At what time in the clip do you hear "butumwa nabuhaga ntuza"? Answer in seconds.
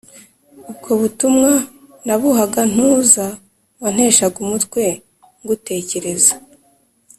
1.01-3.25